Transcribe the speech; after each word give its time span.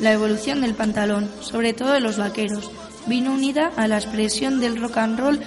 La 0.00 0.12
evolución 0.12 0.60
del 0.60 0.74
pantalón, 0.74 1.28
sobre 1.40 1.72
todo 1.72 1.92
de 1.92 2.00
los 2.00 2.18
vaqueros, 2.18 2.70
vino 3.06 3.32
unida 3.32 3.72
a 3.76 3.88
la 3.88 3.96
expresión 3.96 4.60
del 4.60 4.80
rock 4.80 4.98
and 4.98 5.18
roll, 5.18 5.40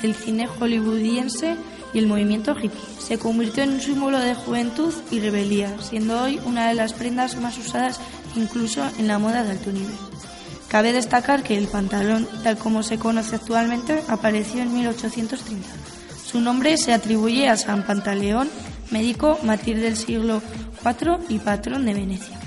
del 0.00 0.14
cine 0.14 0.46
hollywoodiense 0.46 1.56
y 1.92 1.98
el 1.98 2.06
movimiento 2.06 2.56
hippie. 2.56 2.80
Se 2.98 3.18
convirtió 3.18 3.62
en 3.62 3.74
un 3.74 3.80
símbolo 3.80 4.18
de 4.18 4.34
juventud 4.34 4.92
y 5.10 5.20
rebeldía, 5.20 5.74
siendo 5.80 6.22
hoy 6.22 6.40
una 6.44 6.68
de 6.68 6.74
las 6.74 6.92
prendas 6.92 7.36
más 7.36 7.58
usadas 7.58 8.00
incluso 8.36 8.82
en 8.98 9.08
la 9.08 9.18
moda 9.18 9.42
de 9.44 9.52
alto 9.52 9.72
nivel. 9.72 9.96
Cabe 10.68 10.92
destacar 10.92 11.42
que 11.42 11.56
el 11.56 11.66
pantalón, 11.66 12.28
tal 12.42 12.58
como 12.58 12.82
se 12.82 12.98
conoce 12.98 13.36
actualmente, 13.36 14.02
apareció 14.08 14.62
en 14.62 14.74
1830. 14.74 15.66
Su 16.24 16.40
nombre 16.40 16.76
se 16.76 16.92
atribuye 16.92 17.48
a 17.48 17.56
San 17.56 17.84
Pantaleón, 17.84 18.50
médico, 18.90 19.38
mártir 19.42 19.80
del 19.80 19.96
siglo 19.96 20.42
IV 20.84 21.20
y 21.30 21.38
patrón 21.38 21.86
de 21.86 21.94
Venecia. 21.94 22.38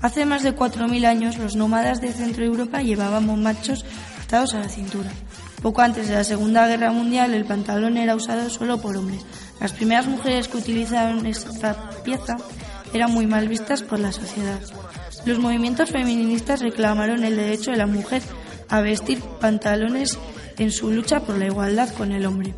Hace 0.00 0.24
más 0.24 0.42
de 0.42 0.54
4.000 0.54 1.06
años 1.06 1.38
los 1.38 1.56
nómadas 1.56 2.00
de 2.00 2.12
Centro 2.12 2.44
Europa 2.44 2.82
llevaban 2.82 3.42
machos 3.42 3.84
atados 4.22 4.54
a 4.54 4.60
la 4.60 4.68
cintura. 4.68 5.10
Poco 5.64 5.80
antes 5.80 6.08
de 6.08 6.14
la 6.14 6.24
Segunda 6.24 6.68
Guerra 6.68 6.92
Mundial 6.92 7.32
el 7.32 7.46
pantalón 7.46 7.96
era 7.96 8.14
usado 8.14 8.50
solo 8.50 8.82
por 8.82 8.98
hombres. 8.98 9.24
Las 9.60 9.72
primeras 9.72 10.06
mujeres 10.06 10.46
que 10.46 10.58
utilizaron 10.58 11.24
esta 11.24 11.88
pieza 12.04 12.36
eran 12.92 13.10
muy 13.10 13.26
mal 13.26 13.48
vistas 13.48 13.82
por 13.82 13.98
la 13.98 14.12
sociedad. 14.12 14.60
Los 15.24 15.38
movimientos 15.38 15.90
feministas 15.90 16.60
reclamaron 16.60 17.24
el 17.24 17.36
derecho 17.36 17.70
de 17.70 17.78
la 17.78 17.86
mujer 17.86 18.20
a 18.68 18.82
vestir 18.82 19.22
pantalones 19.40 20.18
en 20.58 20.70
su 20.70 20.90
lucha 20.90 21.20
por 21.20 21.38
la 21.38 21.46
igualdad 21.46 21.88
con 21.94 22.12
el 22.12 22.26
hombre. 22.26 22.54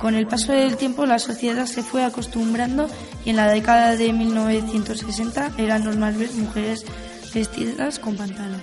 Con 0.00 0.14
el 0.14 0.26
paso 0.26 0.52
del 0.52 0.78
tiempo 0.78 1.04
la 1.04 1.18
sociedad 1.18 1.66
se 1.66 1.82
fue 1.82 2.04
acostumbrando 2.04 2.88
y 3.26 3.30
en 3.30 3.36
la 3.36 3.48
década 3.48 3.96
de 3.96 4.14
1960 4.14 5.52
era 5.58 5.78
normal 5.78 6.14
ver 6.14 6.32
mujeres 6.32 6.86
vestidas 7.34 7.98
con 7.98 8.16
pantalón. 8.16 8.62